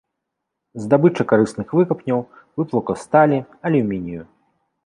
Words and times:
Здабыча 0.85 1.23
карысных 1.33 1.75
выкапняў, 1.79 2.19
выплаўка 2.63 2.93
сталі, 3.05 3.37
алюмінію. 3.73 4.23